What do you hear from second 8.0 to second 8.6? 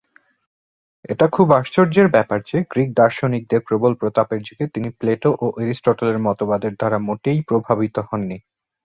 হননি।